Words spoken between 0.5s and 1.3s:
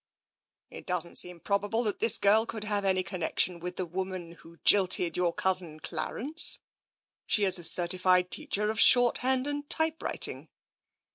"It doesn't